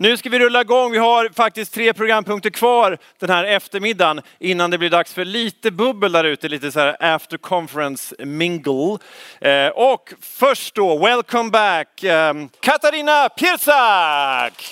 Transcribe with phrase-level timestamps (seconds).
[0.00, 0.92] Nu ska vi rulla igång.
[0.92, 5.70] Vi har faktiskt tre programpunkter kvar den här eftermiddagen innan det blir dags för lite
[5.70, 8.98] bubbel där ute, lite så här after conference mingle.
[9.40, 14.64] Eh, och först då, welcome back, eh, Katarina Pirsak!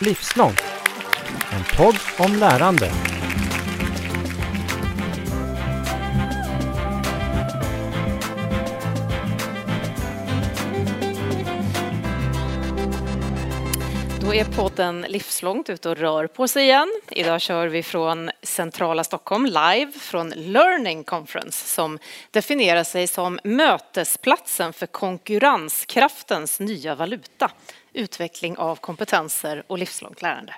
[0.00, 0.62] Livslångt.
[1.52, 2.90] En podd om lärande.
[14.32, 17.00] Då är podden Livslångt ute och rör på sig igen.
[17.10, 21.98] Idag kör vi från centrala Stockholm live från Learning Conference som
[22.30, 27.50] definierar sig som mötesplatsen för konkurrenskraftens nya valuta,
[27.92, 30.54] utveckling av kompetenser och livslångt lärande.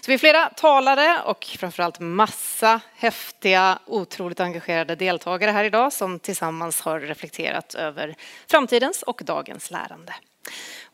[0.00, 6.18] Så vi är flera talare och framförallt massa häftiga, otroligt engagerade deltagare här idag som
[6.18, 8.14] tillsammans har reflekterat över
[8.46, 10.14] framtidens och dagens lärande.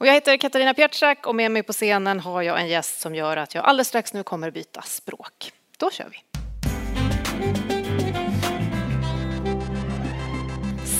[0.02, 3.14] Och jag heter Katarina Pietschak och med mig på scenen har jag en gäst som
[3.14, 5.52] gör att jag alldeles strax nu kommer byta språk.
[5.78, 6.18] Då kör vi.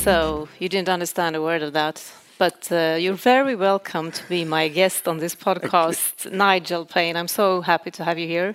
[0.04, 4.44] So, you didn't understand a word of that, but uh, you're very welcome to be
[4.44, 7.18] my guest on this podcast, Nigel Payne.
[7.18, 8.54] I'm so happy to have you here.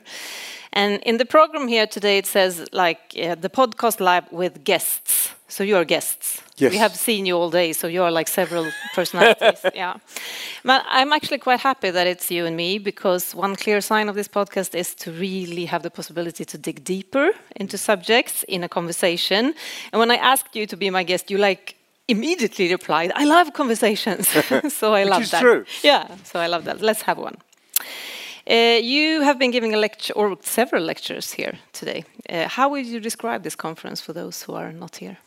[0.71, 5.36] And in the program here today, it says like uh, the podcast live with guests.
[5.49, 6.41] So you're guests.
[6.57, 6.71] Yes.
[6.71, 9.59] We have seen you all day, so you're like several personalities.
[9.75, 9.95] yeah.
[10.63, 14.15] But I'm actually quite happy that it's you and me because one clear sign of
[14.15, 18.69] this podcast is to really have the possibility to dig deeper into subjects in a
[18.69, 19.53] conversation.
[19.93, 21.75] And when I asked you to be my guest, you like
[22.07, 24.27] immediately replied, I love conversations.
[24.73, 25.41] so I love is that.
[25.41, 25.65] true.
[25.83, 26.81] Yeah, so I love that.
[26.81, 27.37] Let's have one.
[28.49, 32.03] Uh, you have been giving a lecture or several lectures here today.
[32.29, 35.17] Uh, how would you describe this conference for those who are not here?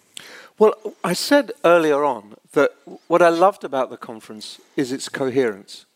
[0.61, 2.73] Well, I said earlier on that
[3.07, 5.87] what I loved about the conference is its coherence.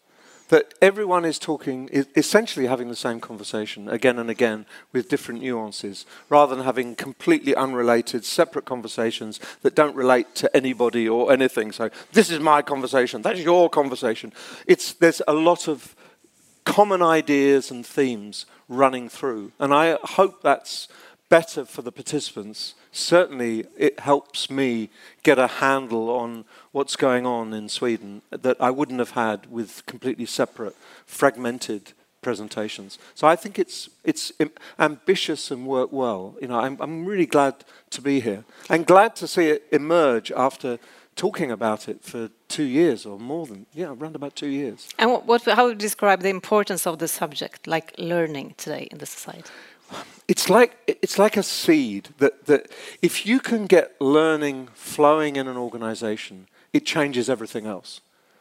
[0.48, 5.42] That everyone is talking, is essentially having the same conversation again and again with different
[5.42, 11.70] nuances, rather than having completely unrelated, separate conversations that don't relate to anybody or anything.
[11.70, 14.32] So, this is my conversation, that's your conversation.
[14.66, 15.94] It's, there's a lot of
[16.64, 19.52] common ideas and themes running through.
[19.58, 20.88] And I hope that's
[21.28, 22.74] better for the participants.
[22.96, 24.88] Certainly, it helps me
[25.24, 29.84] get a handle on what's going on in Sweden that I wouldn't have had with
[29.86, 32.98] completely separate, fragmented presentations.
[33.14, 34.32] So I think it's it's
[34.78, 36.36] ambitious and worked well.
[36.40, 37.54] You know, I'm, I'm really glad
[37.90, 40.78] to be here and glad to see it emerge after
[41.16, 44.88] talking about it for two years or more than yeah, around about two years.
[44.98, 48.88] And what, what, how would you describe the importance of the subject, like learning today
[48.90, 49.50] in the society?
[50.26, 52.70] It's like it's like a seed that, that
[53.02, 58.00] if you can get learning flowing in an organization, it changes everything else.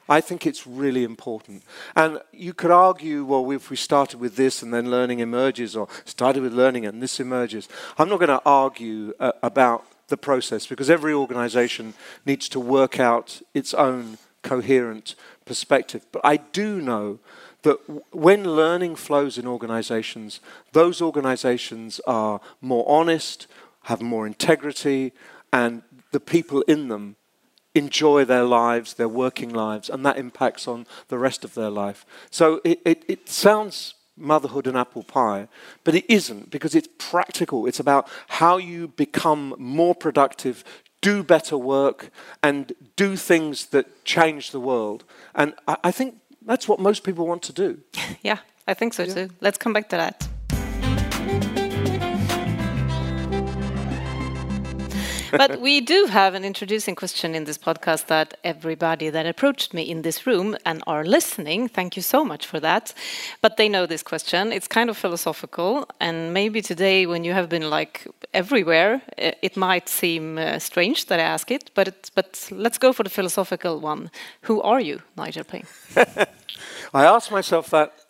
[0.10, 1.64] I think it's really important.
[1.96, 5.88] And you could argue, well, if we started with this and then learning emerges, or
[6.06, 7.70] started with learning and this emerges.
[7.98, 11.94] I'm not going to argue uh, about the process because every organization
[12.26, 15.16] needs to work out its own coherent
[15.46, 16.06] perspective.
[16.12, 17.20] But I do know
[17.64, 17.80] that
[18.14, 20.40] when learning flows in organizations,
[20.72, 23.48] those organizations are more honest,
[23.84, 25.12] have more integrity,
[25.52, 25.82] and
[26.12, 27.16] the people in them
[27.76, 32.06] enjoy their lives, their working lives, and that impacts on the rest of their life.
[32.30, 35.48] So it, it, it sounds motherhood and apple pie,
[35.84, 37.66] but it isn't because it's practical.
[37.66, 40.64] It's about how you become more productive,
[41.02, 42.12] do better work,
[42.44, 45.04] and do things that change the world.
[45.34, 47.80] And I, I think that's what most people want to do.
[48.24, 48.38] Yeah,
[48.68, 49.30] I think so too.
[49.42, 50.28] Let's come back to that.
[55.38, 59.82] But we do have an introducing question in this podcast that everybody that approached me
[59.82, 62.94] in this room and are listening, thank you so much for that.
[63.42, 64.52] But they know this question.
[64.52, 69.58] It's kind of philosophical, and maybe today, when you have been like everywhere, eh, it
[69.58, 71.72] might seem uh, strange that I ask it.
[71.74, 74.12] But it, but let's go for the philosophical one.
[74.42, 75.66] Who are you, Nigel Paine?
[76.94, 78.03] I ask myself that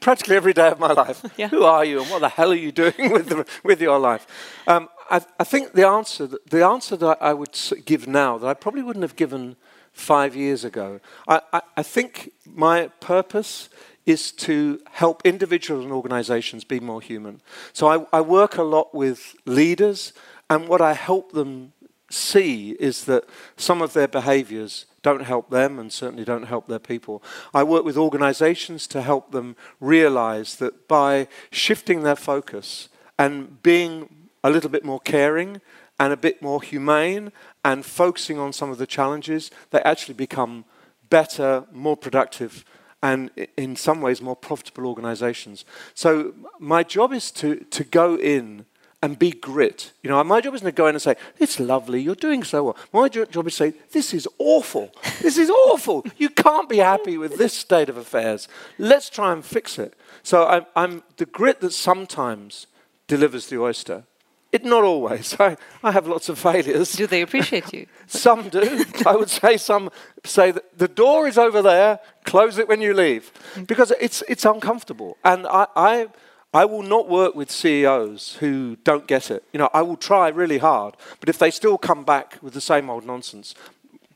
[0.00, 1.24] practically every day of my life.
[1.36, 1.48] Yeah.
[1.48, 4.26] Who are you, and what the hell are you doing with the, with your life?
[4.66, 8.46] Um, I, I think the answer that, the answer that I would give now that
[8.46, 9.56] I probably wouldn't have given
[9.92, 11.00] five years ago.
[11.26, 13.68] I, I, I think my purpose
[14.06, 17.40] is to help individuals and organizations be more human.
[17.72, 20.12] So I, I work a lot with leaders,
[20.48, 21.72] and what I help them
[22.10, 23.24] see is that
[23.56, 27.22] some of their behaviors don't help them and certainly don't help their people.
[27.54, 32.88] I work with organizations to help them realize that by shifting their focus
[33.18, 35.60] and being a little bit more caring
[35.98, 37.32] and a bit more humane
[37.64, 40.64] and focusing on some of the challenges, they actually become
[41.10, 42.64] better, more productive,
[43.02, 45.64] and in some ways more profitable organizations.
[45.94, 48.66] So my job is to, to go in
[49.02, 49.92] and be grit.
[50.02, 52.64] You know, my job isn't to go in and say, it's lovely, you're doing so
[52.64, 52.76] well.
[52.92, 54.92] My jo- job is to say, this is awful.
[55.22, 56.04] This is awful.
[56.18, 58.46] You can't be happy with this state of affairs.
[58.78, 59.94] Let's try and fix it.
[60.22, 62.66] So I'm, I'm the grit that sometimes
[63.06, 64.04] delivers the oyster.
[64.52, 65.34] It not always.
[65.40, 66.92] I, I have lots of failures.
[66.92, 67.86] Do they appreciate you?
[68.06, 68.84] Some do.
[69.06, 69.90] I would say some
[70.24, 73.32] say that the door is over there, close it when you leave.
[73.54, 73.66] Mm.
[73.66, 75.16] Because it's, it's uncomfortable.
[75.24, 76.08] And I, I,
[76.52, 79.44] I will not work with CEOs who don't get it.
[79.52, 82.60] You know, I will try really hard, but if they still come back with the
[82.60, 83.54] same old nonsense,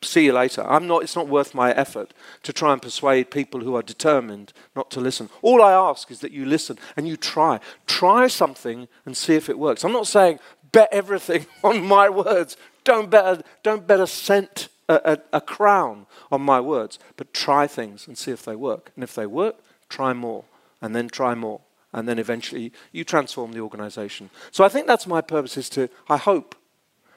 [0.03, 0.65] see you later.
[0.69, 4.53] I'm not, it's not worth my effort to try and persuade people who are determined
[4.75, 5.31] not to listen.
[5.43, 7.61] All I ask is that you listen and you try.
[7.87, 9.85] Try something and see if it works.
[9.85, 10.41] I'm not saying
[10.73, 12.57] bet everything on my words.
[12.83, 17.33] Don't bet a, don't bet a cent, a, a, a crown on my words, but
[17.33, 18.91] try things and see if they work.
[18.95, 19.57] And if they work,
[19.89, 20.45] try more
[20.83, 21.61] and then try more.
[21.95, 24.29] And then eventually you transform the organization.
[24.51, 26.57] So I think that's my purpose is to, I hope,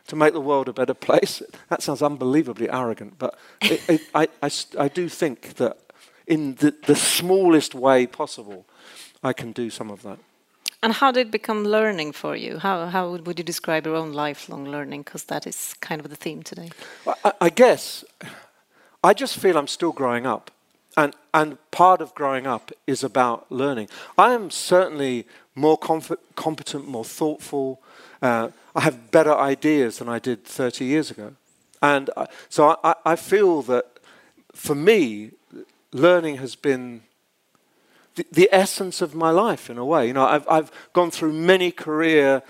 [0.08, 1.42] to make the world a better place.
[1.70, 5.78] That sounds unbelievably arrogant, but i it, it, I, I I do think that
[6.28, 8.66] in the, the smallest way possible,
[9.24, 10.20] I can do some of that.
[10.84, 12.60] And how did it become learning for you?
[12.60, 15.04] How, how would would you describe your own lifelong learning?
[15.04, 16.70] Because that is kind of the theme today.
[17.06, 18.06] Well, I, I guess
[19.04, 20.52] I just feel I'm still growing up.
[20.98, 23.88] And, and part of growing up is about learning.
[24.18, 27.80] I am certainly more competent, more thoughtful.
[28.22, 31.34] Uh, I have better ideas than I did 30 years ago.
[31.84, 33.86] And I, so I, I- I feel that
[34.54, 35.32] for me,
[35.94, 37.02] learning has been
[38.16, 40.08] the, the essence of my life in a way.
[40.08, 42.42] You know, I've, I've gone through many career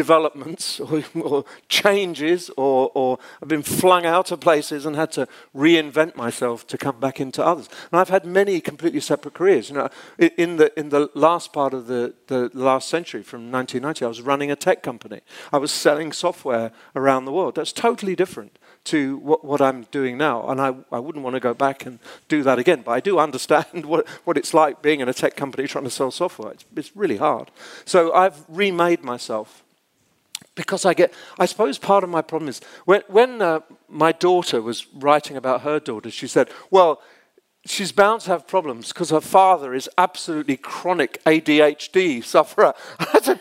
[0.00, 5.28] developments or, or changes, or, or I've been flung out of places and had to
[5.54, 7.68] reinvent myself to come back into others.
[7.92, 9.68] And I've had many completely separate careers.
[9.68, 9.88] You know,
[10.18, 14.22] in the in the last part of the, the last century, from 1990, I was
[14.22, 15.20] running a tech company.
[15.52, 17.56] I was selling software around the world.
[17.56, 20.48] That's totally different to what, what I'm doing now.
[20.48, 21.98] And I, I wouldn't want to go back and
[22.28, 22.82] do that again.
[22.86, 25.90] But I do understand what, what it's like being in a tech company trying to
[25.90, 26.52] sell software.
[26.52, 27.50] It's, it's really hard.
[27.84, 29.62] So I've remade myself
[30.54, 34.60] because I get, I suppose part of my problem is when, when uh, my daughter
[34.60, 37.00] was writing about her daughter, she said, well,
[37.66, 42.74] she's bound to have problems because her father is absolutely chronic ADHD sufferer.
[42.98, 43.40] I said,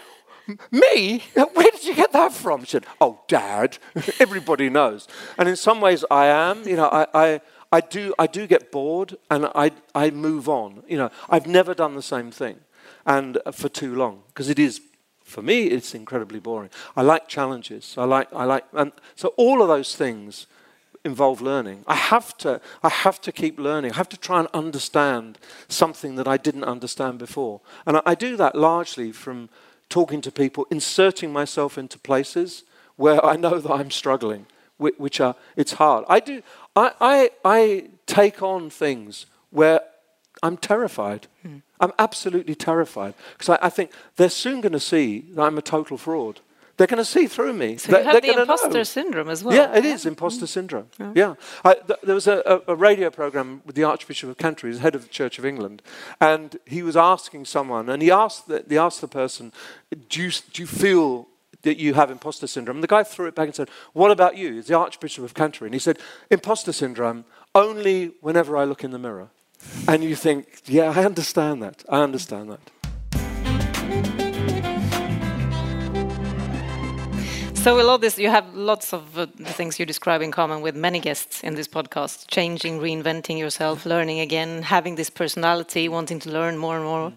[0.72, 1.24] me?
[1.34, 2.64] Where did you get that from?
[2.64, 3.78] She said, oh, dad,
[4.20, 5.08] everybody knows.
[5.38, 7.42] And in some ways I am, you know, I, I,
[7.72, 10.84] I, do, I do get bored and I, I move on.
[10.88, 12.60] You know, I've never done the same thing
[13.06, 14.82] and uh, for too long because it is
[15.30, 16.70] for me it's incredibly boring.
[16.96, 17.96] I like challenges.
[17.98, 20.48] I like i like and so all of those things
[21.06, 21.84] involve learning.
[21.88, 23.92] I have to i have to keep learning.
[23.94, 25.38] I have to try and understand
[25.68, 27.62] something that i didn't understand before.
[27.86, 29.50] And i, I do that largely from
[29.90, 32.64] talking to people inserting myself into places
[32.96, 34.46] where i know that i'm struggling
[34.78, 36.06] whi- which are it's hard.
[36.10, 36.42] I do
[36.76, 39.82] i i, I take on things where
[40.42, 41.28] I'm terrified.
[41.42, 41.58] Hmm.
[41.80, 45.62] I'm absolutely terrified because I, I think they're soon going to see that I'm a
[45.62, 46.42] total fraud.
[46.80, 47.76] They're going to see through me.
[47.76, 48.84] So They're- you have the imposter know.
[48.84, 49.54] syndrome as well.
[49.54, 50.48] Yeah, it is imposter mm.
[50.48, 50.88] syndrome.
[51.14, 51.36] Yeah,
[51.66, 54.96] I, th- there was a, a, radio program with the Archbishop of Canterbury, the head
[54.96, 55.82] of the Church of England,
[56.22, 59.52] and he was asking someone, and he asked the, he asked the person,
[60.08, 61.28] "Do you, do you feel?"
[61.64, 62.78] That you have imposter syndrome.
[62.78, 64.54] And the guy threw it back and said, What about you?
[64.54, 65.68] He's the Archbishop of Canterbury.
[65.68, 66.00] And he said,
[66.32, 69.28] Imposter syndrome only whenever I look in the mirror.
[69.88, 71.84] And you think, Yeah, I understand that.
[71.90, 72.60] I understand that.
[77.64, 80.62] So a lot this, you have lots of uh, the things you describe in common
[80.62, 86.20] with many guests in this podcast: changing, reinventing yourself, learning again, having this personality, wanting
[86.22, 87.12] to learn more and more.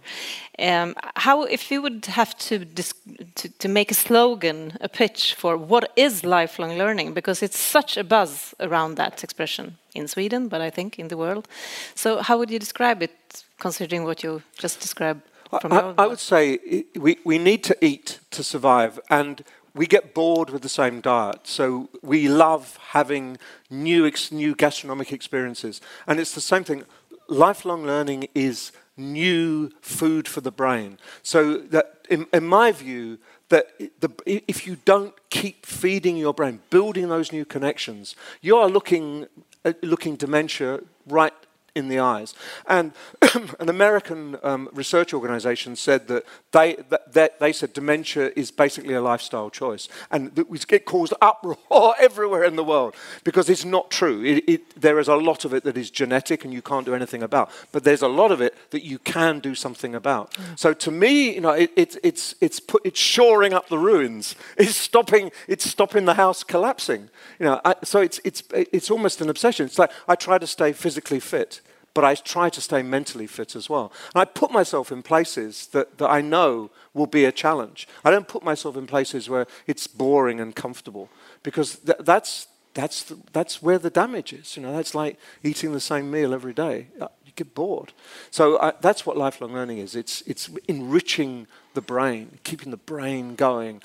[0.59, 5.57] Um, how, if you would have to, to to make a slogan, a pitch for
[5.57, 10.61] what is lifelong learning, because it's such a buzz around that expression in Sweden, but
[10.61, 11.47] I think in the world.
[11.95, 15.23] So how would you describe it, considering what you just described
[15.61, 16.59] from I, I would say
[16.97, 21.41] we, we need to eat to survive, and we get bored with the same diet.
[21.45, 23.39] So we love having
[23.71, 25.81] new, new gastronomic experiences.
[26.07, 26.85] And it's the same thing.
[27.29, 30.99] Lifelong learning is new food for the brain.
[31.23, 33.67] So that, in, in my view, that
[34.01, 39.27] the, if you don't keep feeding your brain, building those new connections, you are looking,
[39.65, 41.35] uh, looking dementia right
[41.75, 42.35] in the eyes.
[42.67, 42.93] And
[43.61, 48.95] an American um, research organization said that they, that, that they said dementia is basically
[48.95, 49.89] a lifestyle choice.
[50.11, 54.23] And that we get caused uproar everywhere in the world because it's not true.
[54.23, 56.95] It, it, there is a lot of it that is genetic and you can't do
[56.95, 57.51] anything about.
[57.73, 60.33] But there's a lot of it that you can do something about.
[60.33, 60.59] Mm.
[60.59, 64.35] So to me, you know, it, it, it's, it's, put, it's shoring up the ruins.
[64.63, 67.09] It's stopping, it's stopping the house collapsing.
[67.41, 69.67] You know, I, so it's, it's, it's almost an obsession.
[69.67, 71.62] It's like I try to stay physically fit
[71.95, 73.93] but I try to stay mentally fit as well.
[74.15, 77.87] And I put myself in places that, that I know will be a challenge.
[78.05, 81.09] I don't put myself in places where it's boring and comfortable
[81.43, 84.57] because th- that's, that's, the, that's where the damage is.
[84.57, 86.89] You know, that's like eating the same meal every day.
[87.01, 87.93] Uh, you get bored.
[88.31, 89.95] So I, that's what lifelong learning is.
[89.95, 93.83] It's, it's enriching the brain, keeping the brain going,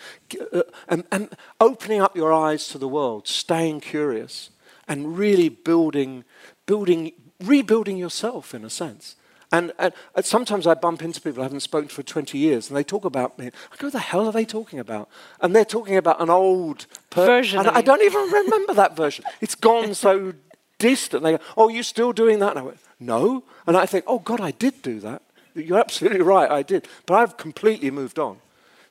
[0.54, 4.50] uh, and, and opening up your eyes to the world, staying curious,
[4.88, 6.24] and really building,
[6.66, 7.12] building
[7.44, 9.15] rebuilding yourself in a sense.
[9.51, 12.67] And, and, and, sometimes I bump into people I haven't spoken to for 20 years,
[12.67, 13.46] and they talk about me.
[13.48, 15.08] I go, "What the hell are they talking about?"
[15.39, 17.60] And they're talking about an old version.
[17.60, 19.24] And I don't even remember that version.
[19.39, 20.34] It's gone so
[20.79, 21.24] distant.
[21.24, 24.20] They go, "Oh, you're still doing that?" And I went, "No." And I think, "Oh
[24.20, 25.22] God, I did do that.
[25.56, 28.39] You're absolutely right, I did." But I've completely moved on.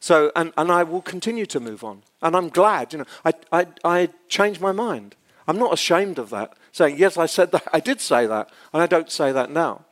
[0.01, 2.03] So, and, and I will continue to move on.
[2.23, 2.93] And I'm glad.
[2.93, 5.17] You know, I, I, I changed my mind.
[5.49, 8.83] I'm not ashamed of that saying, Yes, I said that, I did say that, and
[8.83, 9.85] I don't say that now.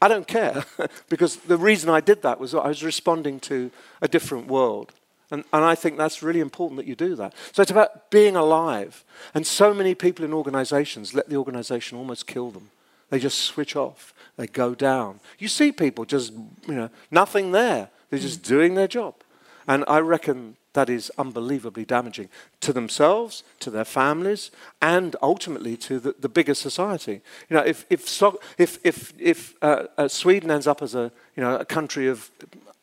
[0.00, 0.64] I don't care,
[1.08, 4.92] because the reason I did that was I was responding to a different world.
[5.30, 7.34] And, and I think that's really important that you do that.
[7.52, 9.04] So it's about being alive.
[9.34, 12.70] And so many people in organizations let the organization almost kill them.
[13.10, 15.20] They just switch off, they go down.
[15.38, 17.90] You see people just, you know, nothing there.
[18.08, 19.14] They're just doing their job.
[19.66, 22.28] And I reckon that is unbelievably damaging
[22.60, 27.20] to themselves, to their families, and ultimately to the, the bigger society.
[27.48, 31.10] You know, if, if, so, if, if, if uh, uh, Sweden ends up as a,
[31.34, 32.30] you know, a country of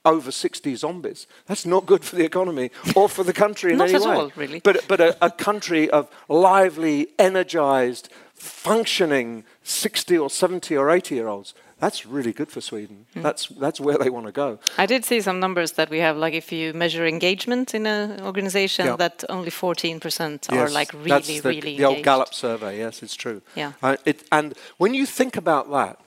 [0.04, 1.26] over 60 zombies.
[1.46, 4.16] That's not good for the economy or for the country in not any at way.
[4.16, 4.60] All, really.
[4.60, 11.28] But, but a, a country of lively, energized, functioning 60 or 70 or 80 year
[11.30, 13.06] olds that's really good for Sweden.
[13.16, 13.22] Mm.
[13.22, 14.60] That's that's where they want to go.
[14.78, 18.22] I did see some numbers that we have, like if you measure engagement in an
[18.22, 18.96] organization, yeah.
[18.96, 21.78] that only 14% yes, are like really, that's the, really.
[21.78, 22.78] The old Gallup survey.
[22.78, 23.42] Yes, it's true.
[23.56, 23.74] Yeah.
[23.84, 26.00] Uh, it, and when you think about that,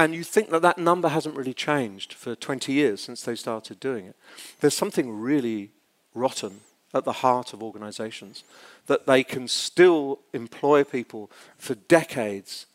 [0.00, 3.80] and you think that that number hasn't really changed for 20 years since they started
[3.80, 4.16] doing it,
[4.60, 5.70] there's something really
[6.14, 6.60] rotten
[6.94, 8.44] at the heart of organizations
[8.86, 12.66] that they can still employ people for decades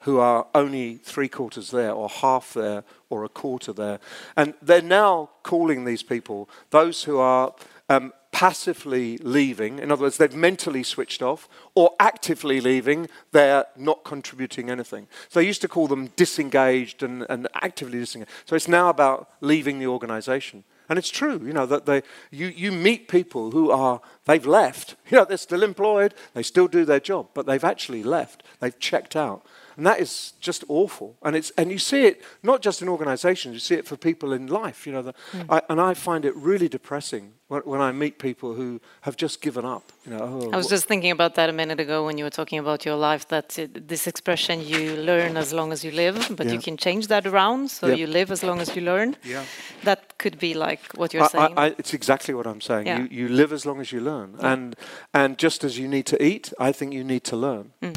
[0.00, 4.00] who are only three quarters there, or half there, or a quarter there.
[4.36, 7.54] And they're now calling these people those who are
[7.88, 14.04] um, passively leaving, in other words, they've mentally switched off, or actively leaving, they're not
[14.04, 15.08] contributing anything.
[15.28, 18.30] So they used to call them disengaged and, and actively disengaged.
[18.46, 20.64] So it's now about leaving the organization.
[20.88, 24.96] And it's true, you know, that they, you, you meet people who are, they've left.
[25.10, 28.44] You know, they're still employed, they still do their job, but they've actually left.
[28.60, 29.44] They've checked out.
[29.80, 31.16] And that is just awful.
[31.22, 34.34] And, it's, and you see it not just in organizations, you see it for people
[34.34, 34.86] in life.
[34.86, 35.46] You know, the, mm.
[35.48, 39.40] I, and I find it really depressing when, when, I meet people who have just
[39.40, 39.90] given up.
[40.04, 42.36] You know, oh, I was just thinking about that a minute ago when you were
[42.40, 46.30] talking about your life, that uh, this expression, you learn as long as you live,
[46.36, 46.52] but yeah.
[46.52, 49.16] you can change that around, so you live as long as you learn.
[49.24, 49.44] Yeah.
[49.84, 51.54] That could be like what you're I, saying.
[51.56, 52.86] I, it's exactly what I'm saying.
[52.86, 52.98] Yeah.
[52.98, 54.36] You, you live as long as you learn.
[54.40, 54.76] And,
[55.14, 57.72] and just as you need to eat, I think you need to learn.
[57.80, 57.96] Mm.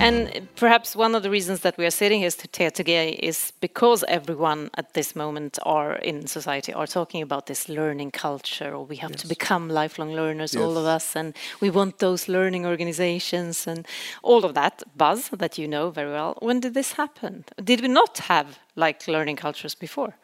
[0.00, 4.70] And perhaps one of the reasons that we are sitting here today is because everyone
[4.74, 9.10] at this moment are in society are talking about this learning culture, or we have
[9.10, 9.22] yes.
[9.22, 10.62] to become lifelong learners, yes.
[10.62, 13.86] all of us, and we want those learning organizations and
[14.22, 16.36] all of that buzz that you know very well.
[16.40, 17.44] When did this happen?
[17.62, 20.14] Did we not have like learning cultures before?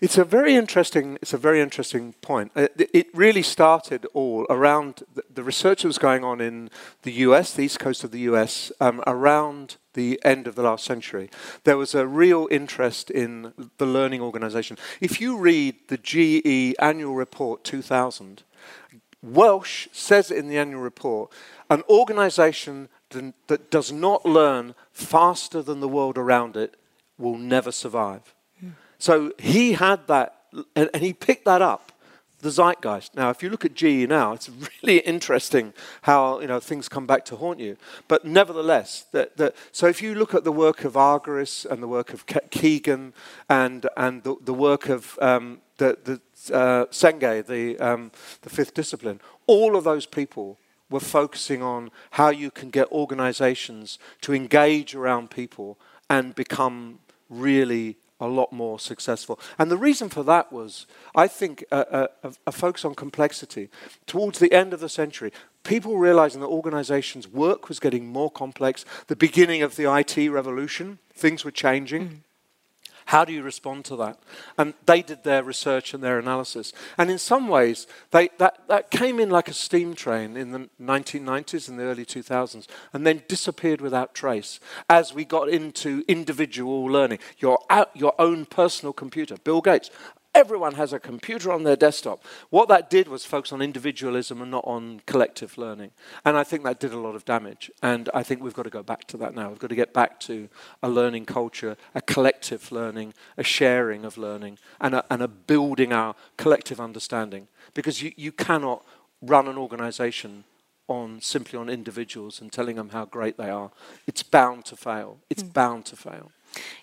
[0.00, 1.18] It's a very interesting.
[1.20, 2.52] It's a very interesting point.
[2.56, 6.70] It, uh, it really started all around the, research that was going on in
[7.02, 10.84] the U.S., the east coast of the U.S., um, around the end of the last
[10.86, 11.28] century.
[11.64, 14.78] There was a real interest in the learning organisation.
[15.02, 18.42] If you read the GE Annual Report 2000,
[19.22, 21.30] Welch says in the annual report,
[21.68, 26.76] an organisation that does not learn faster than the world around it
[27.18, 28.34] will never survive.
[29.00, 30.36] So he had that,
[30.76, 31.90] and, and he picked that up,
[32.40, 33.14] the zeitgeist.
[33.14, 34.50] Now, if you look at GE now, it's
[34.82, 37.78] really interesting how you know things come back to haunt you.
[38.08, 41.88] But nevertheless, that, that, so if you look at the work of Argyris and the
[41.88, 43.14] work of Ke- Kegan
[43.48, 48.74] and and the, the work of um, the, the uh, Senge, the um, the fifth
[48.74, 50.58] discipline, all of those people
[50.90, 55.78] were focusing on how you can get organizations to engage around people
[56.10, 56.98] and become
[57.30, 59.38] really a lot more successful.
[59.58, 63.70] And the reason for that was, I think, a, a, a, focus on complexity.
[64.06, 65.32] Towards the end of the century,
[65.64, 70.98] people realizing that organizations' work was getting more complex, the beginning of the IT revolution,
[71.14, 72.08] things were changing.
[72.08, 72.16] Mm.
[73.10, 74.20] How do you respond to that?
[74.56, 76.72] And they did their research and their analysis.
[76.96, 80.68] And in some ways, they, that, that came in like a steam train in the
[80.80, 86.84] 1990s and the early 2000s and then disappeared without trace as we got into individual
[86.84, 87.18] learning.
[87.38, 87.58] Your,
[87.94, 89.34] your own personal computer.
[89.42, 89.90] Bill Gates,
[90.32, 92.24] Everyone has a computer on their desktop.
[92.50, 95.90] What that did was focus on individualism and not on collective learning.
[96.24, 97.68] And I think that did a lot of damage.
[97.82, 99.48] And I think we've got to go back to that now.
[99.48, 100.48] We've got to get back to
[100.84, 105.92] a learning culture, a collective learning, a sharing of learning, and a, and a building
[105.92, 107.48] our collective understanding.
[107.74, 108.84] Because you, you cannot
[109.20, 110.44] run an organization
[110.86, 113.70] on simply on individuals and telling them how great they are.
[114.06, 115.18] It's bound to fail.
[115.30, 115.52] It's mm.
[115.52, 116.32] bound to fail.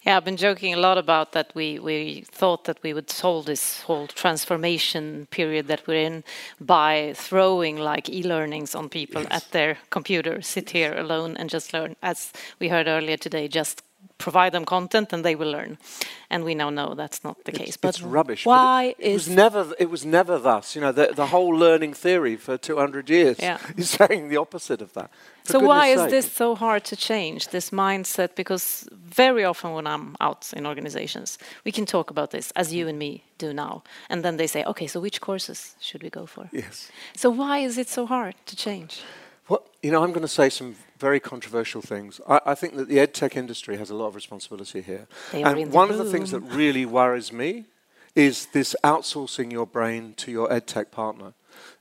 [0.03, 1.51] Yeah, I've been joking a lot about that.
[1.53, 6.23] We we thought that we would solve this whole transformation period that we're in
[6.59, 9.31] by throwing like e-learnings on people yes.
[9.31, 11.95] at their computer, sit here alone and just learn.
[12.01, 13.83] As we heard earlier today, just
[14.17, 15.77] provide them content and they will learn.
[16.29, 17.77] And we now know that's not the it's, case.
[17.77, 18.45] But it's rubbish.
[18.45, 20.75] Why it, it was never it was never thus.
[20.75, 23.59] You know, the, the whole learning theory for 200 years yeah.
[23.77, 25.09] is saying the opposite of that.
[25.43, 26.05] For so why sake.
[26.05, 28.35] is this so hard to change this mindset?
[28.35, 32.87] Because very often when I'm out in organizations, we can talk about this as you
[32.87, 36.25] and me do now, and then they say, "Okay, so which courses should we go
[36.25, 36.91] for?" Yes.
[37.15, 39.01] So why is it so hard to change?
[39.47, 42.19] Well, you know, I'm going to say some very controversial things.
[42.27, 45.07] I, I, think that the ed tech industry has a lot of responsibility here.
[45.31, 47.65] They and one of the things that really worries me
[48.15, 51.33] is this outsourcing your brain to your ed tech partner.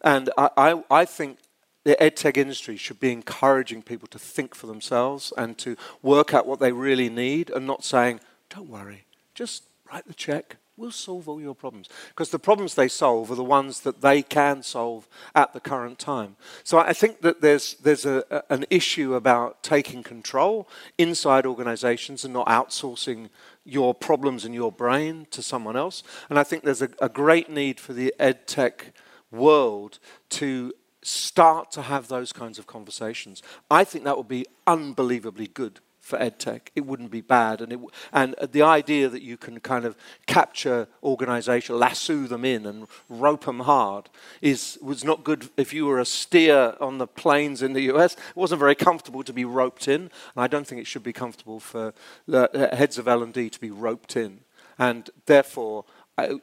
[0.02, 1.38] And I, I, I think
[1.84, 6.34] the ed tech industry should be encouraging people to think for themselves and to work
[6.34, 8.20] out what they really need and not saying,
[8.50, 9.04] don't worry,
[9.34, 11.88] just write the check, will solve all your problems.
[12.08, 15.98] Because the problems they solve are the ones that they can solve at the current
[15.98, 16.36] time.
[16.64, 20.68] So I think that there's, there's a, a, an issue about taking control
[20.98, 23.30] inside organizations and not outsourcing
[23.64, 26.02] your problems in your brain to someone else.
[26.28, 28.92] And I think there's a, a great need for the ed tech
[29.30, 33.42] world to start to have those kinds of conversations.
[33.70, 36.68] I think that would be unbelievably good for edtech.
[36.76, 37.80] It wouldn't be bad, and it
[38.12, 42.86] and uh, the idea that you can kind of capture organizations, lasso them in, and
[43.08, 44.08] rope them hard
[44.40, 45.50] is was not good.
[45.56, 49.24] If you were a steer on the plains in the U.S., it wasn't very comfortable
[49.24, 51.92] to be roped in, and I don't think it should be comfortable for
[52.32, 54.40] uh, heads of L and D to be roped in,
[54.78, 55.84] and therefore.
[56.18, 56.36] Uh,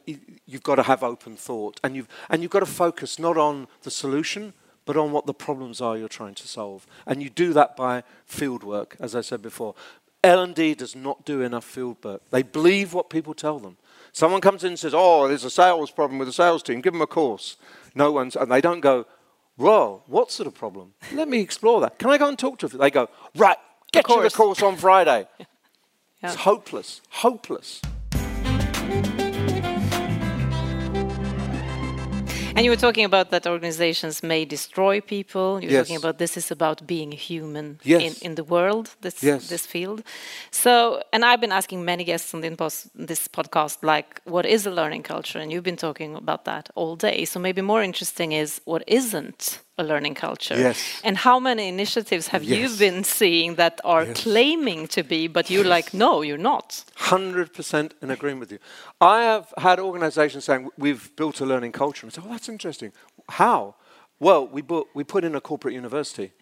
[0.46, 3.66] you've got to have open thought, and you've and you've got to focus not on
[3.82, 4.52] the solution,
[4.84, 6.86] but on what the problems are you're trying to solve.
[7.06, 9.74] And you do that by fieldwork, as I said before.
[10.22, 12.20] L&D does not do enough fieldwork.
[12.30, 13.76] They believe what people tell them.
[14.12, 16.92] Someone comes in and says, oh, there's a sales problem with the sales team, give
[16.92, 17.56] them a course.
[17.94, 19.06] No one's, and they don't go,
[19.56, 20.94] well, what sort of problem?
[21.12, 21.98] Let me explore that.
[21.98, 22.80] Can I go and talk to them?
[22.80, 23.56] They go, right,
[23.92, 25.26] get you the course on Friday.
[25.38, 25.46] yeah.
[26.22, 27.82] It's hopeless, hopeless.
[32.56, 35.60] And you were talking about that organizations may destroy people.
[35.60, 35.86] You were yes.
[35.86, 38.00] talking about this is about being human yes.
[38.00, 39.48] in, in the world, this, yes.
[39.48, 40.04] this field.
[40.52, 45.02] So, and I've been asking many guests on this podcast, like, what is a learning
[45.02, 45.40] culture?
[45.40, 47.24] And you've been talking about that all day.
[47.24, 50.56] So maybe more interesting is what isn't a learning culture?
[50.56, 51.00] Yes.
[51.02, 52.58] And how many initiatives have yes.
[52.58, 54.22] you been seeing that are yes.
[54.22, 56.84] claiming to be, but you're like, no, you're not?
[56.98, 58.58] 100% in agreement with you.
[59.00, 62.06] I have had organizations saying, we've built a learning culture.
[62.06, 62.92] And I say, oh, that's interesting.
[63.28, 63.74] How?
[64.20, 66.32] Well, we, put, we put in a corporate university.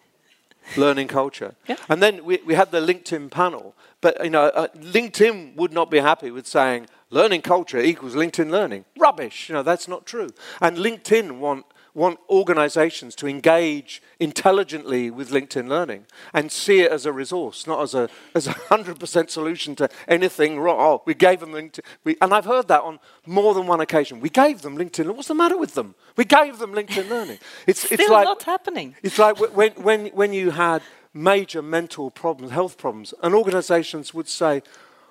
[0.77, 1.55] learning culture.
[1.67, 1.77] Yeah.
[1.89, 3.75] And then we, we had the LinkedIn panel.
[4.01, 8.49] But you know, uh, LinkedIn would not be happy with saying learning culture equals LinkedIn
[8.49, 8.85] learning.
[8.97, 9.49] Rubbish.
[9.49, 10.29] You know, that's not true.
[10.61, 17.05] And LinkedIn want want organizations to engage intelligently with LinkedIn Learning and see it as
[17.05, 20.77] a resource, not as a as a 100% solution to anything wrong.
[20.79, 21.81] Oh, we gave them LinkedIn.
[22.03, 24.19] We, and I've heard that on more than one occasion.
[24.19, 25.13] We gave them LinkedIn.
[25.15, 25.95] What's the matter with them?
[26.15, 27.39] We gave them LinkedIn Learning.
[27.67, 28.95] It's, Still it's like, not happening.
[29.03, 30.81] It's like when, when, when you had
[31.13, 34.63] major mental problems, health problems, and organizations would say,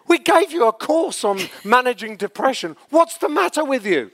[0.08, 2.76] we gave you a course on managing depression.
[2.90, 4.10] What's the matter with you?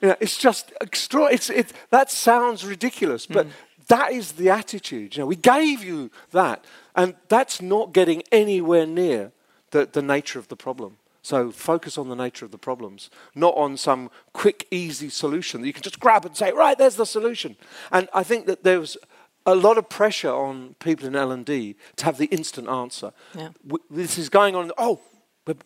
[0.00, 1.24] You know, it's just extra.
[1.24, 3.50] It's, it, that sounds ridiculous, but mm.
[3.88, 5.16] that is the attitude.
[5.16, 9.32] You know, we gave you that, and that's not getting anywhere near
[9.70, 10.96] the, the nature of the problem.
[11.22, 15.66] So focus on the nature of the problems, not on some quick, easy solution that
[15.66, 17.56] you can just grab and say, right, there's the solution.
[17.92, 18.96] And I think that there was
[19.44, 23.12] a lot of pressure on people in L&D to have the instant answer.
[23.34, 23.50] Yeah.
[23.90, 25.00] This is going on, oh,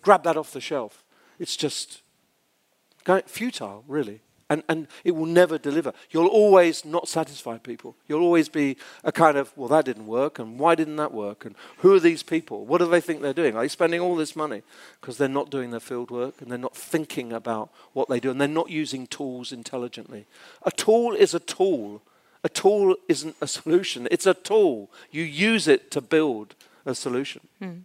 [0.02, 1.04] grab that off the shelf.
[1.38, 2.02] It's just
[3.26, 4.20] futile, really.
[4.50, 5.92] And, and it will never deliver.
[6.10, 7.96] You'll always not satisfy people.
[8.06, 11.44] You'll always be a kind of, well, that didn't work, and why didn't that work?
[11.44, 12.66] And who are these people?
[12.66, 13.56] What do they think they're doing?
[13.56, 14.62] Are they spending all this money?
[15.00, 18.30] Because they're not doing their field work and they're not thinking about what they do,
[18.30, 20.26] and they're not using tools intelligently.
[20.62, 22.02] A tool is a tool.
[22.42, 24.90] A tool isn't a solution, it's a tool.
[25.10, 26.54] You use it to build
[26.84, 27.40] a solution.
[27.58, 27.78] Hmm.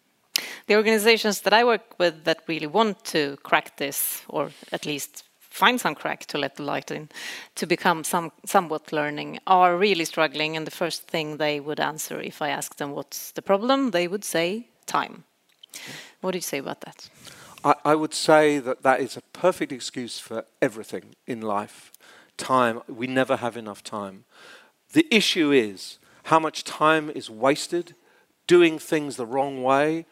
[0.67, 5.23] The organizations that I work with that really want to crack this, or at least
[5.49, 7.09] find some crack to let the light in,
[7.55, 10.55] to become some, somewhat learning, are really struggling.
[10.55, 14.07] And the first thing they would answer if I ask them what's the problem, they
[14.07, 15.23] would say time.
[16.21, 17.09] What do you say about that?
[17.63, 21.91] I, I would say that that is a perfect excuse for everything in life.
[22.37, 24.23] Time, we never have enough time.
[24.93, 27.95] The issue is how much time is wasted
[28.47, 30.05] doing things the wrong way,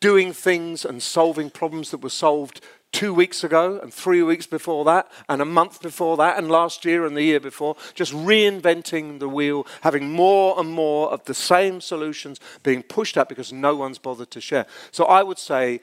[0.00, 2.60] doing things and solving problems that were solved
[2.96, 6.82] two weeks ago and three weeks before that and a month before that and last
[6.86, 11.34] year and the year before, just reinventing the wheel, having more and more of the
[11.34, 14.64] same solutions being pushed out because no one's bothered to share.
[14.92, 15.82] So I would say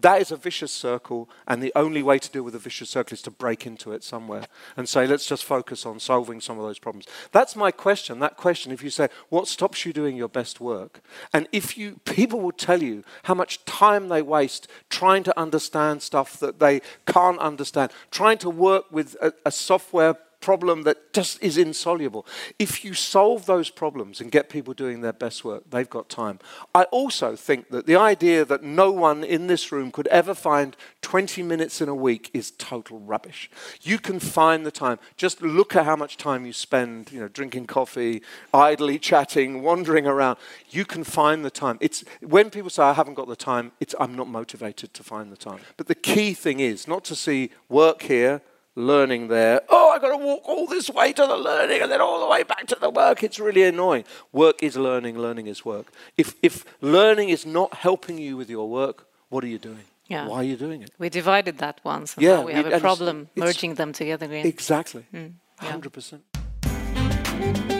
[0.00, 3.14] that is a vicious circle, and the only way to deal with a vicious circle
[3.14, 6.64] is to break into it somewhere and say, let's just focus on solving some of
[6.64, 7.06] those problems.
[7.30, 8.18] That's my question.
[8.18, 11.00] That question, if you say, what stops you doing your best work?
[11.32, 16.02] And if you, people will tell you how much time they waste trying to understand
[16.02, 21.42] stuff that they can't understand, trying to work with a, a software problem that just
[21.42, 22.26] is insoluble.
[22.58, 26.40] If you solve those problems and get people doing their best work, they've got time.
[26.74, 30.76] I also think that the idea that no one in this room could ever find
[31.00, 33.50] 20 minutes in a week is total rubbish.
[33.82, 34.98] You can find the time.
[35.16, 40.06] Just look at how much time you spend, you know, drinking coffee, idly chatting, wandering
[40.06, 40.38] around.
[40.70, 41.78] You can find the time.
[41.80, 45.30] It's when people say I haven't got the time, it's I'm not motivated to find
[45.30, 45.60] the time.
[45.76, 48.42] But the key thing is not to see work here
[48.74, 49.60] learning there.
[49.68, 52.26] Oh, I've got to walk all this way to the learning and then all the
[52.28, 53.22] way back to the work.
[53.22, 54.04] It's really annoying.
[54.32, 55.86] Work is learning, learning is work.
[56.16, 59.84] If, if learning is not helping you with your work, what are you doing?
[60.08, 60.26] Yeah.
[60.28, 60.90] Why are you doing it?
[60.98, 64.46] We divided that once, and Yeah, we have we- a problem merging them together again.
[64.46, 65.06] Exactly.
[65.14, 65.32] Mm,
[65.62, 65.72] yeah.
[65.78, 67.71] 100%.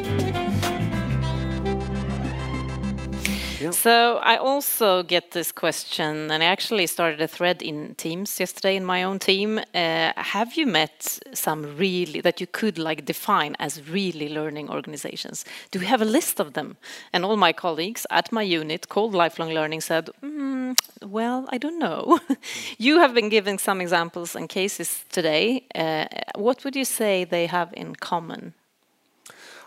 [3.71, 8.77] So I also get this question, and I actually started a thread in Teams yesterday
[8.77, 9.59] in my own team.
[9.59, 15.45] Uh, have you met some really that you could like define as really learning organizations?
[15.71, 16.77] Do we have a list of them?
[17.13, 21.79] And all my colleagues at my unit called Lifelong Learning said, mm, "Well, I don't
[21.79, 22.19] know."
[22.79, 25.65] you have been giving some examples and cases today.
[25.75, 28.55] Uh, what would you say they have in common?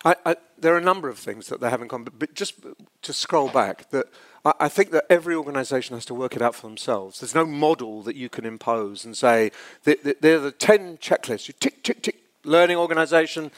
[0.05, 2.53] I, I, there are a number of things that they have in common, but, just
[3.01, 4.05] to scroll back, that
[4.45, 7.19] I, I think that every organisation has to work it out for themselves.
[7.19, 9.51] There's no model that you can impose and say
[9.83, 11.47] that they're the ten checklists.
[11.47, 12.17] You tick, tick, tick.
[12.43, 13.49] Learning organisation,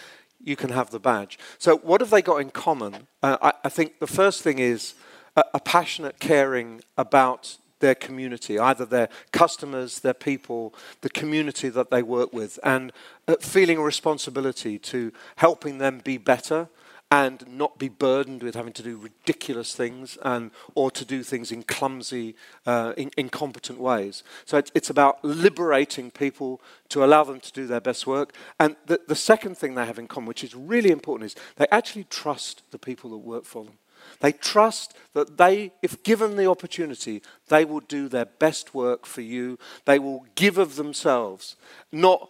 [0.41, 1.37] you can have the badge.
[1.57, 3.07] So what have they got in common?
[3.21, 4.93] Uh, I, I think the first thing is
[5.35, 11.89] a, a passionate caring about their community, either their customers, their people, the community that
[11.89, 12.91] they work with, and
[13.27, 16.69] uh, feeling a responsibility to helping them be better
[17.09, 21.51] and not be burdened with having to do ridiculous things and or to do things
[21.51, 22.35] in clumsy,
[22.65, 24.23] uh, in, incompetent ways.
[24.45, 28.33] So it's, it's about liberating people to allow them to do their best work.
[28.59, 31.67] And the, the second thing they have in common, which is really important, is they
[31.71, 33.73] actually trust the people that work for them.
[34.19, 39.21] They trust that they, if given the opportunity, they will do their best work for
[39.21, 39.57] you.
[39.85, 41.55] They will give of themselves,
[41.91, 42.29] not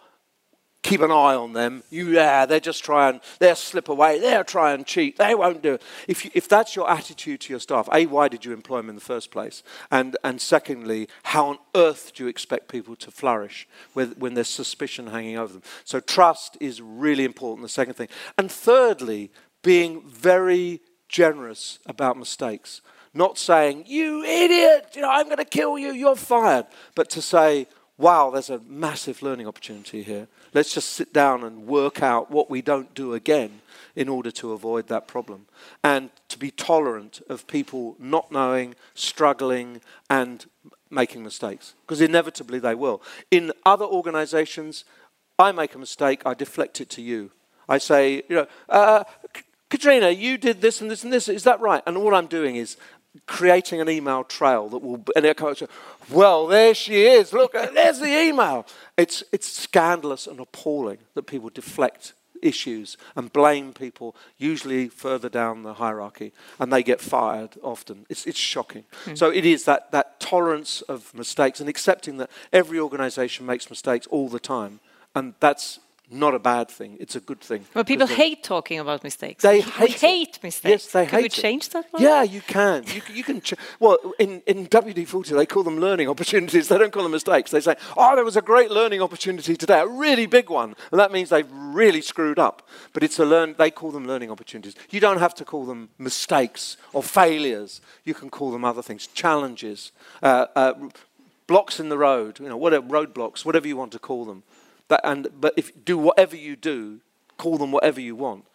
[0.82, 1.82] keep an eye on them.
[1.90, 5.74] You, yeah, they're just trying, they'll slip away, they'll try and cheat, they won't do
[5.74, 5.82] it.
[6.06, 8.88] If, you, if that's your attitude to your staff, A, why did you employ them
[8.88, 9.62] in the first place?
[9.90, 14.48] And, and secondly, how on earth do you expect people to flourish with, when there's
[14.48, 15.62] suspicion hanging over them?
[15.84, 18.08] So trust is really important, the second thing.
[18.38, 19.30] And thirdly,
[19.62, 22.80] being very generous about mistakes.
[23.14, 26.66] Not saying, you idiot, you know, I'm going to kill you, you're fired.
[26.94, 27.66] But to say,
[27.96, 30.28] wow, there's a massive learning opportunity here.
[30.54, 33.60] Let's just sit down and work out what we don't do again
[33.96, 35.46] in order to avoid that problem.
[35.82, 40.46] And to be tolerant of people not knowing, struggling, and
[40.90, 41.74] making mistakes.
[41.84, 43.02] Because inevitably they will.
[43.30, 44.84] In other organizations,
[45.38, 47.32] I make a mistake, I deflect it to you.
[47.68, 49.04] I say, you know, uh,
[49.70, 51.28] Katrina, you did this and this and this.
[51.28, 51.82] Is that right?
[51.86, 52.76] And all I'm doing is
[53.26, 55.04] creating an email trail that will.
[55.14, 55.40] And it
[56.10, 57.32] well, there she is.
[57.32, 58.66] Look, uh, there's the email.
[58.96, 65.62] It's it's scandalous and appalling that people deflect issues and blame people, usually further down
[65.62, 68.06] the hierarchy, and they get fired often.
[68.08, 68.84] It's, it's shocking.
[69.04, 69.14] Hmm.
[69.14, 74.06] So it is that, that tolerance of mistakes and accepting that every organization makes mistakes
[74.08, 74.80] all the time.
[75.14, 76.96] And that's not a bad thing.
[77.00, 77.64] It's a good thing.
[77.74, 79.42] Well, people hate talking about mistakes.
[79.42, 80.70] They hate hate mistakes.
[80.84, 81.32] Yes, they Could hate we it.
[81.32, 81.84] change that?
[81.90, 82.02] one?
[82.02, 82.84] Yeah, you can.
[82.86, 83.40] You, you can.
[83.40, 86.68] Ch- well, in, in WD-40, they call them learning opportunities.
[86.68, 87.50] They don't call them mistakes.
[87.50, 90.74] They say, oh, there was a great learning opportunity today, a really big one.
[90.90, 92.66] And that means they've really screwed up.
[92.92, 94.74] But it's a learn, they call them learning opportunities.
[94.90, 97.80] You don't have to call them mistakes or failures.
[98.04, 99.92] You can call them other things, challenges,
[100.22, 100.72] uh, uh,
[101.46, 104.42] blocks in the road, you know, whatever, roadblocks, whatever you want to call them.
[104.88, 107.00] That, and, but if do whatever you do,
[107.36, 108.46] call them whatever you want,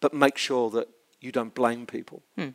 [0.00, 0.88] but make sure that
[1.20, 2.22] you don't blame people.
[2.36, 2.50] Hmm.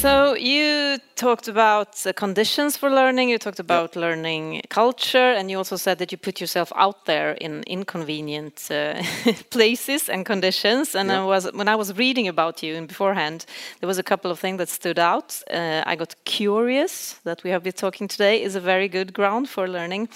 [0.00, 3.28] So you talked about the conditions for learning.
[3.28, 7.32] You talked about learning culture, and you also said that you put yourself out there
[7.32, 9.02] in inconvenient uh,
[9.50, 10.94] places and conditions.
[10.94, 13.44] And I was when I was reading about you in beforehand,
[13.80, 15.42] there was a couple of things that stood out.
[15.50, 19.50] Uh, I got curious that we have been talking today is a very good ground
[19.50, 20.08] for learning.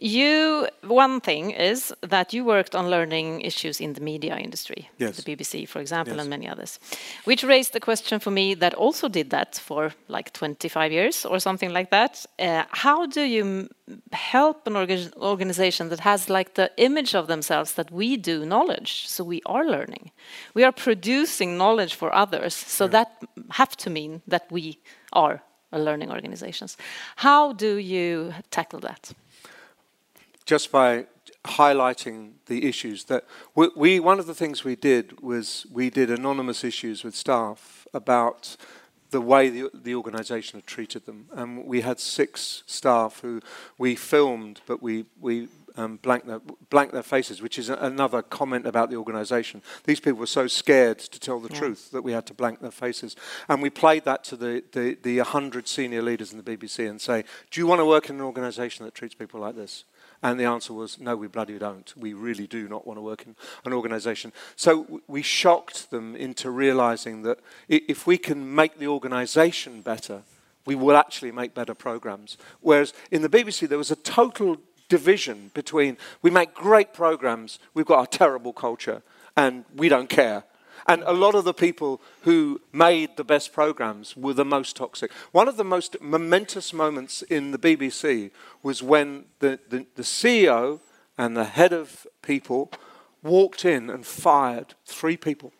[0.00, 5.16] You one thing is that you worked on learning issues in the media industry, Yes.
[5.16, 6.20] the BBC, for example, Yes.
[6.20, 6.78] and many others,
[7.24, 11.40] which raised the question for me that also did that for like 25 years or
[11.40, 12.24] something like that.
[12.38, 13.68] Uh, how do you m-
[14.12, 19.08] help an orga- organization that has like the image of themselves that we do knowledge,
[19.08, 20.12] so we are learning,
[20.54, 23.08] we are producing knowledge for others, so that
[23.50, 24.78] have to mean that we
[25.12, 26.76] are a learning organizations.
[27.16, 29.12] How do you tackle that?
[30.48, 31.04] Just by
[31.44, 36.10] highlighting the issues that we, we one of the things we did was we did
[36.10, 38.56] anonymous issues with staff about
[39.10, 43.42] the way the, the organization had treated them and we had six staff who
[43.76, 48.20] we filmed but we we um, blanked, their, blanked their faces, which is a, another
[48.20, 49.62] comment about the organization.
[49.84, 52.72] These people were so scared to tell the truth that we had to blank their
[52.72, 53.14] faces.
[53.48, 57.00] And we played that to the, the, the 100 senior leaders in the BBC and
[57.00, 59.84] say, Do you want to work in an organization that treats people like this?
[60.22, 61.92] And the answer was, no, we bloody don't.
[61.96, 64.32] We really do not want to work in an organization.
[64.56, 70.22] So we shocked them into realizing that if we can make the organization better,
[70.66, 72.36] we will actually make better programs.
[72.60, 77.86] Whereas in the BBC, there was a total division between we make great programs, we've
[77.86, 79.02] got a terrible culture,
[79.36, 80.44] and we don't care.
[80.88, 85.12] And a lot of the people who made the best programs were the most toxic.
[85.32, 88.30] One of the most momentous moments in the BBC
[88.62, 90.80] was when the, the, the CEO
[91.18, 92.72] and the head of people
[93.22, 95.52] walked in and fired three people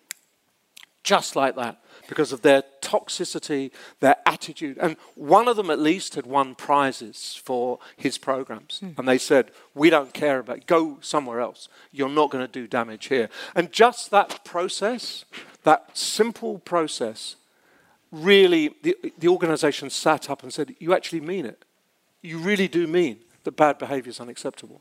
[1.09, 3.71] just like that because of their toxicity,
[4.01, 4.79] their attitude.
[4.81, 8.79] And one of them at least had won prizes for his programs.
[8.81, 8.91] Hmm.
[8.97, 11.69] And they said, We don't care about go somewhere else.
[11.93, 13.29] You're not going to do damage here.
[13.55, 15.25] And just that process,
[15.65, 17.37] that simple process,
[18.11, 21.65] really, the, the organization sat up and said, You actually mean it.
[22.23, 24.81] You really do mean that bad behavior is unacceptable.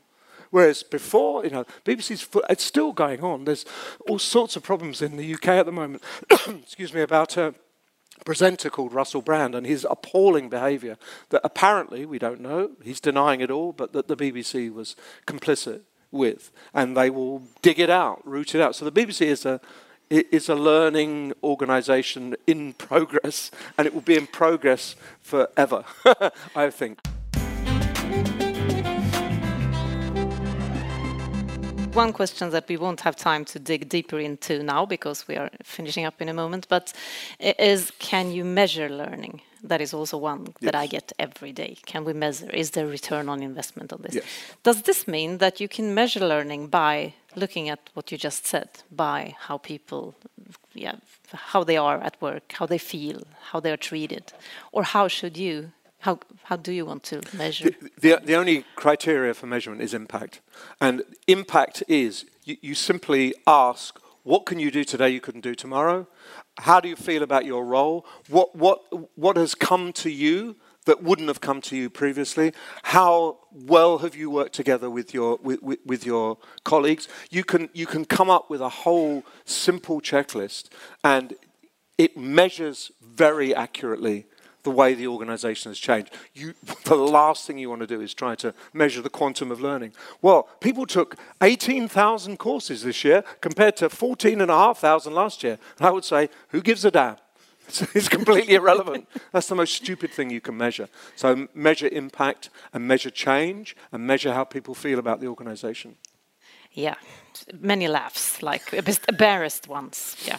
[0.50, 3.44] Whereas before, you know, BBC's it's still going on.
[3.44, 3.66] There's
[4.08, 6.02] all sorts of problems in the UK at the moment.
[6.30, 7.54] Excuse me about a
[8.24, 10.96] presenter called Russell Brand and his appalling behaviour
[11.30, 12.70] that apparently we don't know.
[12.82, 17.78] He's denying it all, but that the BBC was complicit with, and they will dig
[17.78, 18.74] it out, root it out.
[18.74, 19.60] So the BBC is a
[20.10, 25.84] is a learning organisation in progress, and it will be in progress forever.
[26.56, 27.00] I think.
[31.94, 35.50] One question that we won't have time to dig deeper into now because we are
[35.64, 36.92] finishing up in a moment, but
[37.40, 39.40] is can you measure learning?
[39.64, 41.76] That is also one that I get every day.
[41.86, 42.48] Can we measure?
[42.50, 44.14] Is there return on investment on this?
[44.14, 44.24] Yes.
[44.62, 48.68] Does this mean that you can measure learning by looking at what you just said,
[48.90, 50.14] by how people,
[50.74, 50.96] yeah,
[51.32, 54.32] how they are at work, how they feel, how they are treated,
[54.70, 57.70] or how should you, how how do you want to measure?
[58.00, 60.40] The, the only criteria for measurement is impact.
[60.80, 65.54] And impact is you, you simply ask, what can you do today you couldn't do
[65.54, 66.06] tomorrow?
[66.58, 68.06] How do you feel about your role?
[68.28, 68.80] What, what,
[69.18, 70.56] what has come to you
[70.86, 72.52] that wouldn't have come to you previously?
[72.82, 77.08] How well have you worked together with your, with, with, with your colleagues?
[77.30, 80.68] You can, you can come up with a whole simple checklist
[81.02, 81.34] and
[81.96, 84.26] it measures very accurately
[84.62, 86.10] the way the organization has changed.
[86.34, 89.60] You, the last thing you want to do is try to measure the quantum of
[89.60, 89.92] learning.
[90.22, 95.58] Well, people took 18,000 courses this year compared to 14,500 last year.
[95.78, 97.16] And I would say, who gives a damn?
[97.94, 99.06] It's completely irrelevant.
[99.32, 100.88] That's the most stupid thing you can measure.
[101.16, 105.96] So measure impact and measure change and measure how people feel about the organization.
[106.72, 106.94] Yeah,
[107.60, 108.72] many laughs, like
[109.08, 110.16] embarrassed ones.
[110.24, 110.38] Yeah.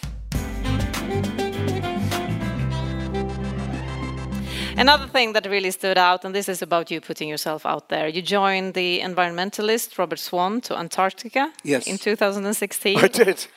[4.80, 8.08] Another thing that really stood out, and this is about you putting yourself out there.
[8.08, 11.86] You joined the environmentalist Robert Swan to Antarctica Yes.
[11.88, 12.98] in 2016.
[12.98, 13.48] I did.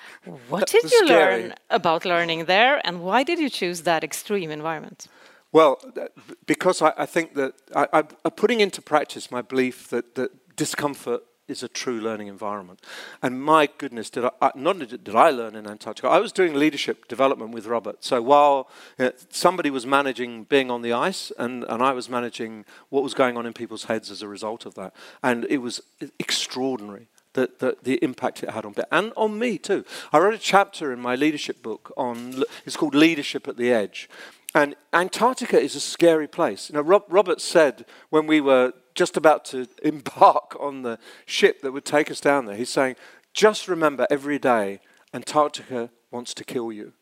[0.48, 1.42] What did you scary.
[1.42, 5.06] learn about learning there, and why did you choose that extreme environment?
[5.52, 6.06] Well, uh,
[6.46, 11.22] because I, I think that I, I'm putting into practice my belief that, that discomfort
[11.48, 12.80] is a true learning environment.
[13.22, 16.54] And my goodness, did I, not only did I learn in Antarctica, I was doing
[16.54, 18.04] leadership development with Robert.
[18.04, 22.64] So while uh, somebody was managing being on the ice, and, and I was managing
[22.90, 24.94] what was going on in people's heads as a result of that.
[25.22, 25.80] And it was
[26.18, 27.08] extraordinary.
[27.34, 29.86] The, the, the impact it had on and on me too.
[30.12, 34.10] I wrote a chapter in my leadership book on it's called Leadership at the Edge,
[34.54, 36.68] and Antarctica is a scary place.
[36.68, 41.62] You know, Rob, Robert said when we were just about to embark on the ship
[41.62, 42.96] that would take us down there, he's saying,
[43.32, 44.80] just remember every day,
[45.14, 46.92] Antarctica wants to kill you.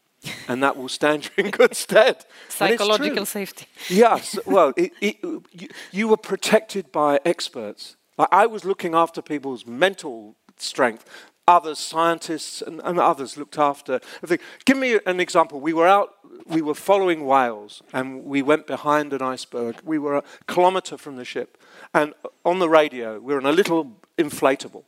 [0.48, 2.24] And that will stand you in good stead.
[2.48, 3.66] Psychological safety.
[3.88, 7.96] Yes, well, it, it, you, you were protected by experts.
[8.18, 11.07] Like, I was looking after people's mental strength.
[11.48, 13.98] Others, scientists and, and others, looked after.
[14.22, 15.59] I think, give me an example.
[15.59, 16.14] We were out,
[16.46, 19.76] we were following whales, and we went behind an iceberg.
[19.85, 21.57] We were a kilometre from the ship,
[21.94, 24.85] and on the radio, we're in a little inflatable.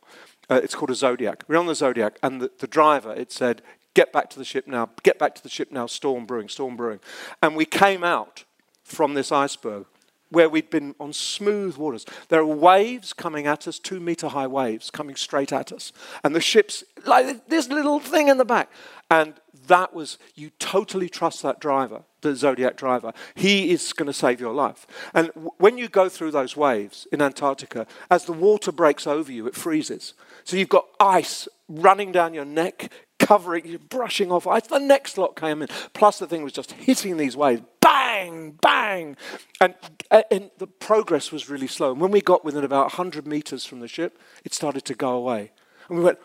[0.51, 1.45] Uh, it's called a Zodiac.
[1.49, 3.63] We're on the Zodiac, and the, the driver, it said,
[3.95, 4.91] "Get back to the ship now!
[5.03, 5.87] Get back to the ship now!
[5.87, 6.49] Storm brewing!
[6.49, 7.01] Storm brewing!"
[7.43, 8.45] And we came out
[8.83, 9.87] from this iceberg
[10.33, 12.07] where we'd been on smooth waters.
[12.29, 15.93] There are waves coming at us, two meter high waves coming straight at us.
[16.25, 18.71] And the ship's like this little thing in the back.
[19.11, 19.35] And
[19.67, 23.13] that was, you totally trust that driver, the Zodiac driver.
[23.35, 24.87] He is going to save your life.
[25.15, 29.31] And w- when you go through those waves in Antarctica, as the water breaks over
[29.31, 30.15] you, it freezes.
[30.45, 34.67] So you've got ice running down your neck, covering brushing off ice.
[34.67, 35.69] The next lot came in.
[35.93, 37.63] Plus, the thing was just hitting these waves,
[37.93, 39.17] bang, bang,
[39.61, 39.75] and
[40.11, 41.93] uh, and the progress was really slow.
[41.93, 45.13] And when we got within about 100 meters from the ship, it started to go
[45.13, 45.53] away.
[45.89, 46.19] And we went,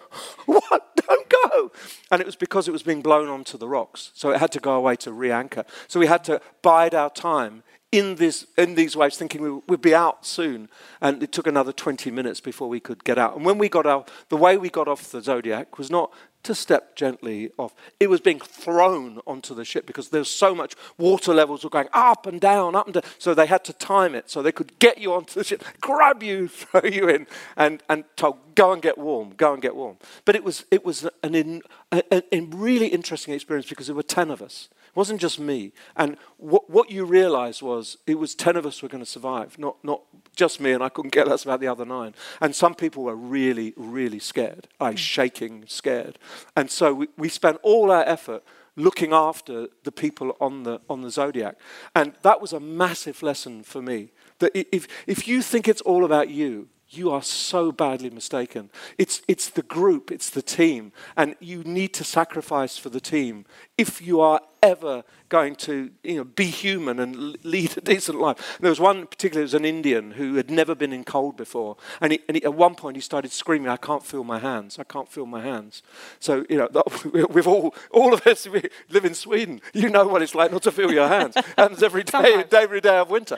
[0.45, 0.95] what?
[1.08, 1.71] Don't go.
[2.12, 4.12] And it was because it was being blown onto the rocks.
[4.13, 5.65] So it had to go away to re anchor.
[5.88, 9.82] So we had to bide our time in, this, in these waves, thinking we would
[9.82, 10.69] be out soon.
[11.02, 13.36] And it took another 20 minutes before we could get out.
[13.36, 16.12] And when we got out, the way we got off the Zodiac was not
[16.43, 17.76] to step gently off.
[18.00, 21.89] It was being thrown onto the ship because there's so much water levels were going
[21.93, 23.04] up and down, up and down.
[23.17, 26.23] So they had to time it so they could get you onto the ship, grab
[26.23, 29.97] you, throw you in, and, and told, go and get warm, go and get warm.
[30.23, 31.61] But it was, it was an in,
[31.91, 34.69] a, a, really interesting experience because there were 10 of us.
[34.87, 35.73] It wasn't just me.
[35.95, 39.59] And what, what you realized was it was 10 of us were going to survive,
[39.59, 40.01] not, not
[40.35, 42.15] just me, and I couldn't get less about the other nine.
[42.41, 44.97] And some people were really, really scared, like hmm.
[44.97, 46.17] shaking, scared.
[46.55, 48.43] And so we, we spent all our effort
[48.75, 51.57] looking after the people on the, on the Zodiac.
[51.95, 54.11] And that was a massive lesson for me.
[54.39, 58.69] That if, if you think it's all about you, you are so badly mistaken.
[58.97, 63.45] It's, it's the group, it's the team, and you need to sacrifice for the team
[63.78, 68.58] if you are ever going to you know, be human and lead a decent life.
[68.60, 71.78] There was one particular, it was an Indian who had never been in cold before,
[72.02, 74.80] and, he, and he, at one point he started screaming, I can't feel my hands,
[74.80, 75.84] I can't feel my hands.
[76.19, 80.21] So, you know, that, we've all, all of us live in Sweden, you know what
[80.21, 81.36] it's like not to feel your hands.
[81.58, 82.54] happens every day, Sometimes.
[82.54, 83.38] every day of winter.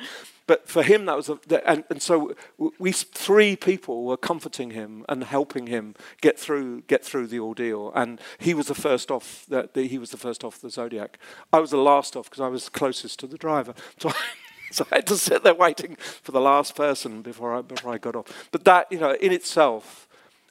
[0.49, 2.33] But for him, that was, a, and, and so
[2.79, 7.91] we three people were comforting him and helping him get through get through the ordeal.
[7.93, 9.45] And he was the first off.
[9.47, 11.19] The, he was the first off the Zodiac.
[11.53, 13.75] I was the last off because I was closest to the driver.
[13.99, 14.09] So.
[14.09, 14.13] I,
[14.71, 17.97] So I had to sit there waiting for the last person before I, before I
[17.97, 18.49] got off.
[18.51, 20.07] But that, you know, in itself,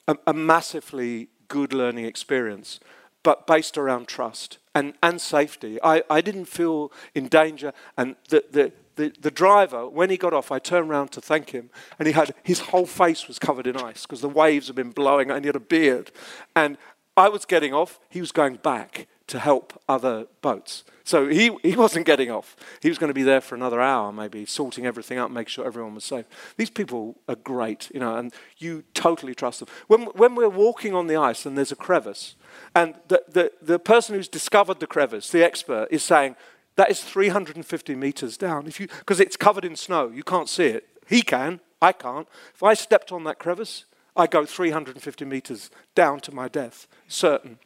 [0.09, 2.81] a, a massively good learning experience,
[3.23, 5.79] but based around trust and, and safety.
[5.85, 7.73] I, I didn't feel in danger.
[7.97, 11.51] And the, the, the, the driver, when he got off, I turned around to thank
[11.51, 14.77] him, and he had his whole face was covered in ice because the waves had
[14.77, 16.11] been blowing, and he had a beard.
[16.55, 16.77] And
[17.17, 20.85] I was getting off, he was going back to help other boats.
[21.05, 22.57] So he, he wasn't getting off.
[22.83, 25.65] He was going to be there for another hour, maybe, sorting everything out, make sure
[25.65, 26.27] everyone was safe.
[26.57, 29.69] These people are great, you know, and you totally trust them.
[29.87, 32.37] When, when we're walking on the ice and there's a crevice,
[32.75, 36.37] and the, the, the person who's discovered the crevice, the expert, is saying,
[36.79, 38.69] that is 350 meters down.
[38.69, 40.87] If you, because it's covered in snow, you can't see it.
[41.09, 42.29] He can, I can't.
[42.55, 47.59] If I stepped on that crevice, I go 350 meters down to my death, certain.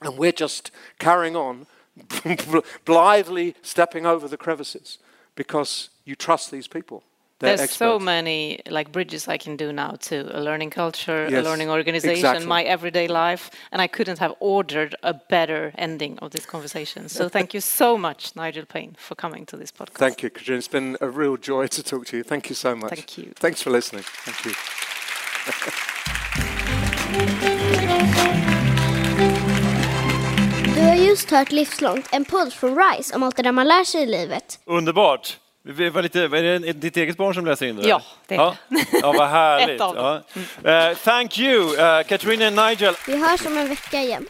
[0.00, 0.70] And we're just
[1.00, 1.66] carrying on
[2.84, 4.98] blithely stepping over the crevices
[5.34, 7.02] because you trust these people.
[7.38, 11.42] They're There's so many like bridges I can do now to a learning culture, a
[11.42, 12.46] learning organization, exactly.
[12.46, 17.10] my everyday life, and I couldn't have ordered a better ending of this conversation.
[17.10, 19.98] So thank you so much, Nigel Paine, for coming to this podcast.
[19.98, 20.58] Thank you, Katrina.
[20.58, 22.24] It's been a real joy to talk to you.
[22.24, 22.90] Thank you so much.
[22.90, 23.32] Thank you.
[23.34, 24.04] Thanks for listening.
[24.24, 24.52] Thank you.
[30.74, 33.84] Du har just hört Livslångt, en podd från RISE om allt det där man lär
[33.84, 34.60] sig i livet.
[34.64, 35.38] Underbart!
[35.68, 37.88] Vi var lite, är det ditt eget barn som läser in det?
[37.88, 38.56] Ja, det är ja.
[39.02, 39.68] ja, vad härligt.
[39.68, 40.20] Ett av dem.
[40.62, 40.88] Ja.
[40.90, 42.94] Eh, thank you, uh, Katrina and Nigel.
[43.06, 44.26] Vi hörs om en vecka igen.